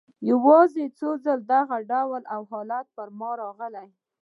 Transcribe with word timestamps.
یوازي 0.29 0.85
یو 0.99 1.11
ځلې 1.25 1.37
دغه 1.51 1.77
ډول 1.91 2.23
حالت 2.51 2.85
پر 2.95 3.07
ما 3.19 3.29
راغلی. 3.41 3.87